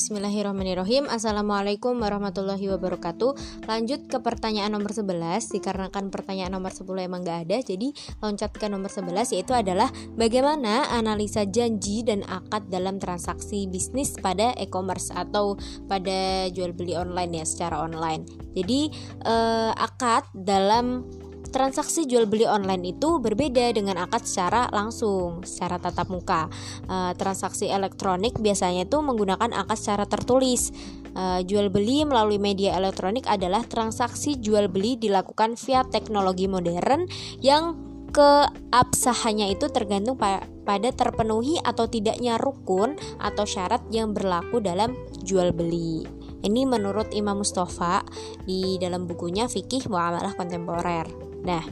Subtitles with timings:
[0.00, 1.12] Bismillahirrahmanirrahim.
[1.12, 3.36] Assalamualaikum warahmatullahi wabarakatuh.
[3.68, 7.92] Lanjut ke pertanyaan nomor 11 Dikarenakan pertanyaan nomor 10 emang gak ada Jadi
[8.24, 14.56] loncat ke nomor 11 Yaitu adalah Bagaimana analisa janji dan akad dalam transaksi bisnis pada
[14.56, 18.24] e-commerce Atau pada jual beli online ya Secara online.
[18.56, 18.88] Jadi
[19.28, 21.04] eh, akad dalam
[21.50, 26.46] transaksi jual beli online itu berbeda dengan akad secara langsung, secara tatap muka.
[26.86, 30.70] E, transaksi elektronik biasanya itu menggunakan akad secara tertulis.
[31.10, 37.10] E, jual beli melalui media elektronik adalah transaksi jual beli dilakukan via teknologi modern
[37.42, 44.94] yang keabsahannya itu tergantung pa pada terpenuhi atau tidaknya rukun atau syarat yang berlaku dalam
[45.22, 46.19] jual beli.
[46.40, 48.00] Ini menurut Imam Mustafa
[48.48, 51.30] di dalam bukunya Fikih Muamalah Kontemporer.
[51.40, 51.64] Nah,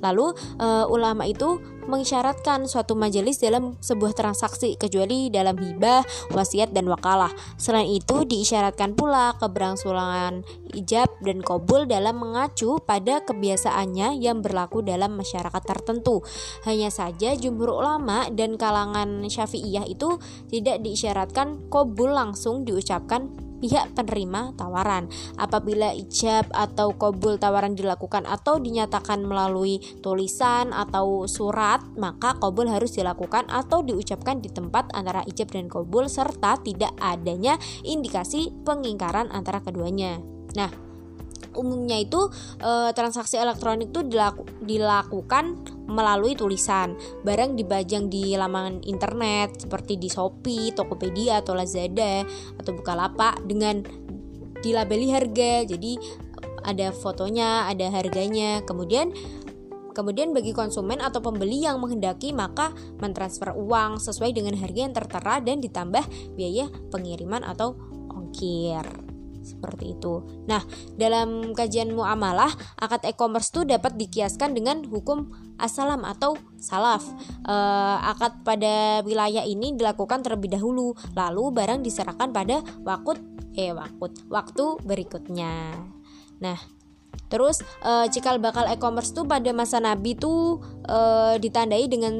[0.00, 6.86] lalu uh, ulama itu mengisyaratkan suatu majelis dalam sebuah transaksi kecuali dalam hibah, wasiat dan
[6.86, 7.32] wakalah.
[7.58, 15.18] Selain itu diisyaratkan pula keberlangsungan ijab dan kobul dalam mengacu pada kebiasaannya yang berlaku dalam
[15.18, 16.22] masyarakat tertentu.
[16.64, 24.56] Hanya saja jumhur ulama dan kalangan Syafi'iyah itu tidak diisyaratkan kobul langsung diucapkan pihak penerima
[24.56, 25.06] tawaran.
[25.36, 32.96] Apabila ijab atau kobul tawaran dilakukan atau dinyatakan melalui tulisan atau surat, maka kobul harus
[32.96, 39.60] dilakukan atau diucapkan di tempat antara ijab dan kobul serta tidak adanya indikasi pengingkaran antara
[39.60, 40.18] keduanya.
[40.56, 40.70] Nah,
[41.54, 45.58] umumnya itu e, transaksi elektronik itu dilaku, dilakukan
[45.90, 46.94] melalui tulisan.
[47.26, 52.24] Barang dibajang di laman internet seperti di Shopee, Tokopedia atau Lazada
[52.56, 53.82] atau Bukalapak dengan
[54.62, 55.66] dilabeli harga.
[55.66, 55.98] Jadi
[56.64, 58.62] ada fotonya, ada harganya.
[58.64, 59.12] Kemudian
[59.90, 62.70] Kemudian bagi konsumen atau pembeli yang menghendaki maka
[63.02, 66.06] mentransfer uang sesuai dengan harga yang tertera dan ditambah
[66.38, 67.74] biaya pengiriman atau
[68.06, 69.09] ongkir
[69.40, 70.24] seperti itu.
[70.46, 70.60] Nah,
[70.96, 77.04] dalam kajian muamalah, akad e-commerce itu dapat dikiaskan dengan hukum asalam atau salaf.
[77.44, 77.54] E,
[78.04, 83.20] akad pada wilayah ini dilakukan terlebih dahulu, lalu barang diserahkan pada waktu
[83.58, 85.74] eh waktu waktu berikutnya.
[86.40, 86.56] Nah,
[87.30, 90.98] Terus e, cikal bakal e-commerce tuh pada masa Nabi tuh e,
[91.38, 92.12] ditandai dengan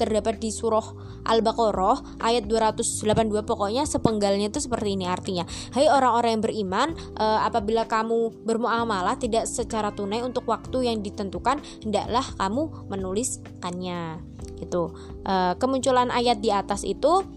[0.00, 5.44] terdapat di surah Al-Baqarah ayat 282 pokoknya sepenggalnya itu seperti ini artinya.
[5.76, 11.60] Hai orang-orang yang beriman, e, apabila kamu bermuamalah tidak secara tunai untuk waktu yang ditentukan,
[11.84, 14.24] hendaklah kamu menuliskannya.
[14.56, 14.82] Gitu.
[15.28, 17.28] E, kemunculan ayat di atas itu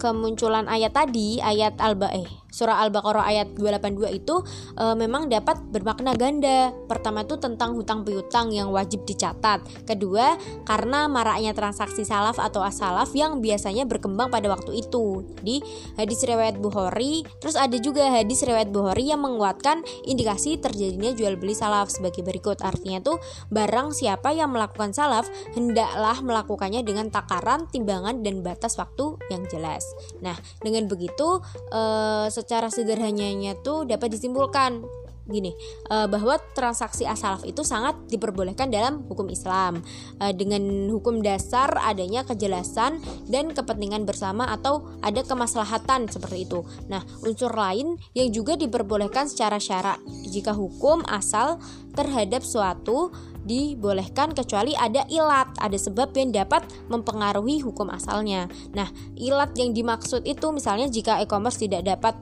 [0.00, 4.42] kemunculan ayat tadi ayat alba eh surah Al-Baqarah ayat 282 itu
[4.74, 6.74] e, memang dapat bermakna ganda.
[6.90, 9.62] Pertama itu tentang hutang piutang yang wajib dicatat.
[9.86, 15.24] Kedua, karena maraknya transaksi salaf atau asalaf yang biasanya berkembang pada waktu itu.
[15.40, 15.62] Jadi,
[15.96, 21.54] hadis riwayat Bukhari, terus ada juga hadis riwayat Bukhari yang menguatkan indikasi terjadinya jual beli
[21.54, 22.60] salaf sebagai berikut.
[22.60, 23.16] Artinya tuh
[23.48, 29.86] barang siapa yang melakukan salaf hendaklah melakukannya dengan takaran, timbangan dan batas waktu yang jelas.
[30.20, 31.40] Nah, dengan begitu
[31.72, 34.80] uh, secara sederhananya tuh dapat disimpulkan
[35.28, 35.52] gini
[35.92, 39.84] uh, bahwa transaksi asalaf itu sangat diperbolehkan dalam hukum Islam
[40.18, 42.98] uh, dengan hukum dasar adanya kejelasan
[43.28, 46.64] dan kepentingan bersama atau ada kemaslahatan seperti itu.
[46.88, 51.60] Nah, unsur lain yang juga diperbolehkan secara syarak jika hukum asal
[51.94, 53.10] terhadap suatu
[53.40, 58.46] dibolehkan kecuali ada ilat, ada sebab yang dapat mempengaruhi hukum asalnya.
[58.76, 62.14] Nah, ilat yang dimaksud itu misalnya jika e-commerce tidak dapat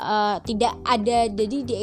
[0.00, 1.74] uh, tidak ada jadi di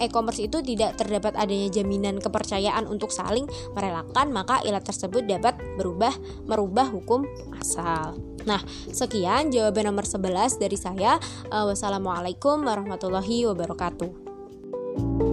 [0.00, 6.12] e-commerce itu tidak terdapat adanya jaminan kepercayaan untuk saling merelakan maka ilat tersebut dapat berubah
[6.48, 7.24] merubah hukum
[7.56, 8.16] asal.
[8.48, 11.20] Nah, sekian jawaban nomor 11 dari saya.
[11.52, 15.28] Uh, wassalamualaikum warahmatullahi wabarakatuh.